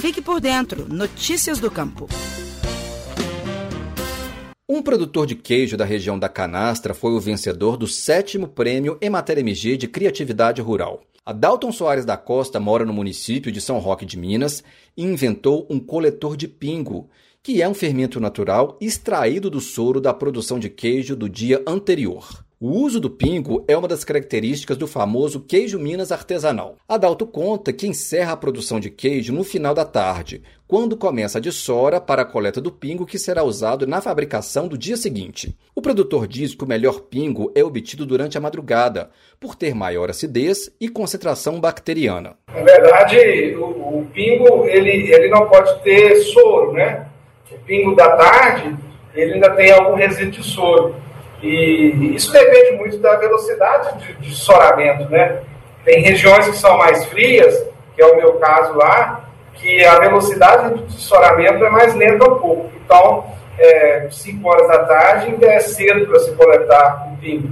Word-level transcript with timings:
Fique 0.00 0.22
por 0.22 0.40
dentro. 0.40 0.88
Notícias 0.88 1.58
do 1.58 1.70
Campo. 1.70 2.08
Um 4.66 4.80
produtor 4.80 5.26
de 5.26 5.34
queijo 5.34 5.76
da 5.76 5.84
região 5.84 6.18
da 6.18 6.26
Canastra 6.26 6.94
foi 6.94 7.12
o 7.12 7.20
vencedor 7.20 7.76
do 7.76 7.86
sétimo 7.86 8.48
prêmio 8.48 8.96
Emater 9.02 9.36
MG 9.38 9.76
de 9.76 9.86
Criatividade 9.86 10.62
Rural. 10.62 11.02
A 11.26 11.34
Dalton 11.34 11.70
Soares 11.70 12.06
da 12.06 12.16
Costa 12.16 12.58
mora 12.58 12.86
no 12.86 12.94
município 12.94 13.52
de 13.52 13.60
São 13.60 13.78
Roque 13.78 14.06
de 14.06 14.18
Minas 14.18 14.64
e 14.96 15.04
inventou 15.04 15.66
um 15.68 15.78
coletor 15.78 16.34
de 16.34 16.48
pingo, 16.48 17.10
que 17.42 17.60
é 17.60 17.68
um 17.68 17.74
fermento 17.74 18.18
natural 18.18 18.78
extraído 18.80 19.50
do 19.50 19.60
soro 19.60 20.00
da 20.00 20.14
produção 20.14 20.58
de 20.58 20.70
queijo 20.70 21.14
do 21.14 21.28
dia 21.28 21.62
anterior. 21.66 22.42
O 22.62 22.72
uso 22.72 23.00
do 23.00 23.08
pingo 23.08 23.64
é 23.66 23.74
uma 23.74 23.88
das 23.88 24.04
características 24.04 24.76
do 24.76 24.86
famoso 24.86 25.40
queijo 25.40 25.78
Minas 25.78 26.12
artesanal. 26.12 26.76
Adalto 26.86 27.26
conta 27.26 27.72
que 27.72 27.86
encerra 27.86 28.32
a 28.34 28.36
produção 28.36 28.78
de 28.78 28.90
queijo 28.90 29.32
no 29.32 29.42
final 29.42 29.72
da 29.72 29.86
tarde, 29.86 30.42
quando 30.68 30.94
começa 30.94 31.38
a 31.38 31.40
dessora 31.40 31.98
para 31.98 32.20
a 32.20 32.24
coleta 32.26 32.60
do 32.60 32.70
pingo 32.70 33.06
que 33.06 33.18
será 33.18 33.42
usado 33.42 33.86
na 33.86 34.02
fabricação 34.02 34.68
do 34.68 34.76
dia 34.76 34.98
seguinte. 34.98 35.56
O 35.74 35.80
produtor 35.80 36.26
diz 36.26 36.54
que 36.54 36.62
o 36.62 36.68
melhor 36.68 37.00
pingo 37.00 37.50
é 37.54 37.64
obtido 37.64 38.04
durante 38.04 38.36
a 38.36 38.42
madrugada, 38.42 39.08
por 39.40 39.54
ter 39.54 39.74
maior 39.74 40.10
acidez 40.10 40.70
e 40.78 40.86
concentração 40.86 41.58
bacteriana. 41.58 42.36
Na 42.48 42.60
verdade, 42.60 43.56
o, 43.56 44.00
o 44.00 44.06
pingo 44.12 44.66
ele, 44.66 45.10
ele 45.10 45.30
não 45.30 45.48
pode 45.48 45.82
ter 45.82 46.14
soro, 46.24 46.74
né? 46.74 47.08
O 47.50 47.56
pingo 47.60 47.96
da 47.96 48.14
tarde 48.16 48.76
ele 49.14 49.32
ainda 49.32 49.48
tem 49.56 49.72
algum 49.72 49.94
resíduo 49.94 50.32
de 50.32 50.42
soro. 50.42 50.94
E 51.42 52.14
isso 52.14 52.32
depende 52.32 52.76
muito 52.76 52.98
da 52.98 53.16
velocidade 53.16 53.98
de, 53.98 54.12
de 54.14 54.34
soramento, 54.34 55.10
né? 55.10 55.40
Tem 55.84 56.02
regiões 56.02 56.46
que 56.46 56.56
são 56.56 56.76
mais 56.76 57.04
frias, 57.06 57.54
que 57.94 58.02
é 58.02 58.06
o 58.06 58.16
meu 58.16 58.34
caso 58.34 58.76
lá, 58.76 59.24
que 59.54 59.84
a 59.84 59.98
velocidade 59.98 60.82
de 60.84 61.00
soramento 61.00 61.64
é 61.64 61.70
mais 61.70 61.94
lenta 61.94 62.30
um 62.30 62.38
pouco. 62.38 62.70
Então, 62.84 63.24
é, 63.58 64.08
5 64.10 64.48
horas 64.48 64.68
da 64.68 64.84
tarde 64.84 65.26
ainda 65.26 65.46
é 65.46 65.60
cedo 65.60 66.06
para 66.06 66.18
se 66.20 66.32
coletar 66.32 67.08
o 67.12 67.16
pingo. 67.16 67.48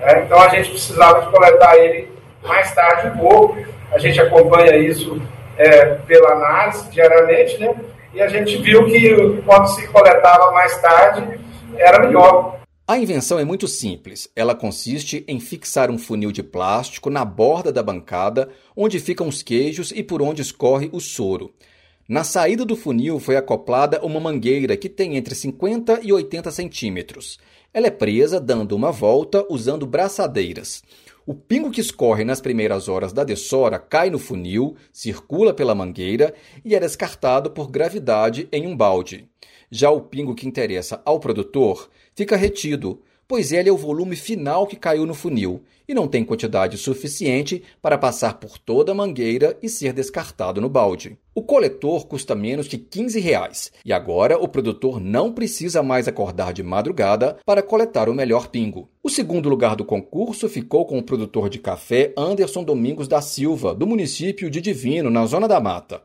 Né? 0.00 0.22
Então, 0.24 0.40
a 0.40 0.48
gente 0.48 0.70
precisava 0.70 1.22
de 1.22 1.30
coletar 1.30 1.76
ele 1.76 2.12
mais 2.42 2.72
tarde 2.72 3.08
um 3.08 3.18
pouco. 3.18 3.56
A 3.92 3.98
gente 3.98 4.20
acompanha 4.20 4.76
isso 4.76 5.20
é, 5.56 5.96
pela 6.06 6.32
análise 6.32 6.88
diariamente, 6.90 7.58
né? 7.58 7.74
E 8.14 8.22
a 8.22 8.28
gente 8.28 8.56
viu 8.58 8.86
que 8.86 9.42
quando 9.44 9.66
se 9.68 9.86
coletava 9.88 10.50
mais 10.52 10.76
tarde, 10.80 11.38
era 11.76 12.00
melhor. 12.00 12.56
A 12.90 12.96
invenção 12.96 13.38
é 13.38 13.44
muito 13.44 13.68
simples. 13.68 14.30
Ela 14.34 14.54
consiste 14.54 15.22
em 15.28 15.38
fixar 15.38 15.90
um 15.90 15.98
funil 15.98 16.32
de 16.32 16.42
plástico 16.42 17.10
na 17.10 17.22
borda 17.22 17.70
da 17.70 17.82
bancada, 17.82 18.48
onde 18.74 18.98
ficam 18.98 19.28
os 19.28 19.42
queijos 19.42 19.92
e 19.94 20.02
por 20.02 20.22
onde 20.22 20.40
escorre 20.40 20.88
o 20.90 20.98
soro. 20.98 21.52
Na 22.08 22.24
saída 22.24 22.64
do 22.64 22.74
funil 22.74 23.20
foi 23.20 23.36
acoplada 23.36 24.02
uma 24.02 24.18
mangueira 24.18 24.74
que 24.74 24.88
tem 24.88 25.18
entre 25.18 25.34
50 25.34 26.00
e 26.02 26.10
80 26.10 26.50
centímetros. 26.50 27.38
Ela 27.74 27.88
é 27.88 27.90
presa 27.90 28.40
dando 28.40 28.74
uma 28.74 28.90
volta 28.90 29.44
usando 29.50 29.86
braçadeiras. 29.86 30.82
O 31.26 31.34
pingo 31.34 31.70
que 31.70 31.82
escorre 31.82 32.24
nas 32.24 32.40
primeiras 32.40 32.88
horas 32.88 33.12
da 33.12 33.22
dessora 33.22 33.78
cai 33.78 34.08
no 34.08 34.18
funil, 34.18 34.76
circula 34.90 35.52
pela 35.52 35.74
mangueira 35.74 36.32
e 36.64 36.74
é 36.74 36.80
descartado 36.80 37.50
por 37.50 37.70
gravidade 37.70 38.48
em 38.50 38.66
um 38.66 38.74
balde. 38.74 39.28
Já 39.70 39.90
o 39.90 40.00
pingo 40.00 40.34
que 40.34 40.48
interessa 40.48 41.02
ao 41.04 41.20
produtor 41.20 41.90
fica 42.14 42.36
retido, 42.36 43.02
pois 43.28 43.52
ele 43.52 43.68
é 43.68 43.72
o 43.72 43.76
volume 43.76 44.16
final 44.16 44.66
que 44.66 44.74
caiu 44.74 45.04
no 45.04 45.12
funil 45.12 45.62
e 45.86 45.92
não 45.92 46.08
tem 46.08 46.24
quantidade 46.24 46.78
suficiente 46.78 47.62
para 47.82 47.98
passar 47.98 48.40
por 48.40 48.56
toda 48.56 48.92
a 48.92 48.94
mangueira 48.94 49.58
e 49.62 49.68
ser 49.68 49.92
descartado 49.92 50.62
no 50.62 50.68
balde. 50.70 51.18
O 51.34 51.42
coletor 51.42 52.06
custa 52.06 52.34
menos 52.34 52.66
de 52.66 52.78
15 52.78 53.20
reais 53.20 53.70
e 53.84 53.92
agora 53.92 54.38
o 54.38 54.48
produtor 54.48 54.98
não 54.98 55.30
precisa 55.30 55.82
mais 55.82 56.08
acordar 56.08 56.54
de 56.54 56.62
madrugada 56.62 57.36
para 57.44 57.62
coletar 57.62 58.08
o 58.08 58.14
melhor 58.14 58.48
pingo. 58.48 58.88
O 59.02 59.10
segundo 59.10 59.50
lugar 59.50 59.76
do 59.76 59.84
concurso 59.84 60.48
ficou 60.48 60.86
com 60.86 60.98
o 60.98 61.02
produtor 61.02 61.50
de 61.50 61.58
café 61.58 62.14
Anderson 62.16 62.64
Domingos 62.64 63.06
da 63.06 63.20
Silva, 63.20 63.74
do 63.74 63.86
município 63.86 64.50
de 64.50 64.62
Divino, 64.62 65.10
na 65.10 65.26
Zona 65.26 65.46
da 65.46 65.60
Mata. 65.60 66.02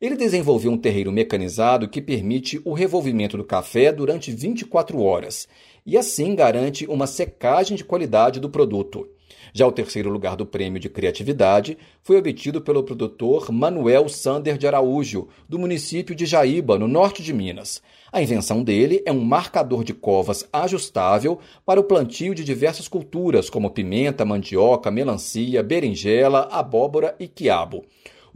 Ele 0.00 0.14
desenvolveu 0.14 0.70
um 0.70 0.76
terreiro 0.76 1.10
mecanizado 1.10 1.88
que 1.88 2.02
permite 2.02 2.60
o 2.64 2.74
revolvimento 2.74 3.36
do 3.36 3.44
café 3.44 3.90
durante 3.90 4.30
24 4.30 5.00
horas 5.00 5.48
e 5.86 5.96
assim 5.96 6.34
garante 6.34 6.86
uma 6.86 7.06
secagem 7.06 7.76
de 7.76 7.84
qualidade 7.84 8.38
do 8.38 8.50
produto. 8.50 9.08
Já 9.54 9.66
o 9.66 9.72
terceiro 9.72 10.10
lugar 10.10 10.36
do 10.36 10.44
prêmio 10.44 10.78
de 10.78 10.90
criatividade 10.90 11.78
foi 12.02 12.18
obtido 12.18 12.60
pelo 12.60 12.82
produtor 12.82 13.50
Manuel 13.50 14.06
Sander 14.06 14.58
de 14.58 14.66
Araújo, 14.66 15.28
do 15.48 15.58
município 15.58 16.14
de 16.14 16.26
Jaíba, 16.26 16.78
no 16.78 16.86
norte 16.86 17.22
de 17.22 17.32
Minas. 17.32 17.80
A 18.12 18.20
invenção 18.20 18.62
dele 18.62 19.02
é 19.06 19.12
um 19.12 19.24
marcador 19.24 19.82
de 19.82 19.94
covas 19.94 20.46
ajustável 20.52 21.38
para 21.64 21.80
o 21.80 21.84
plantio 21.84 22.34
de 22.34 22.44
diversas 22.44 22.86
culturas, 22.86 23.48
como 23.48 23.70
pimenta, 23.70 24.26
mandioca, 24.26 24.90
melancia, 24.90 25.62
berinjela, 25.62 26.48
abóbora 26.52 27.16
e 27.18 27.26
quiabo. 27.26 27.82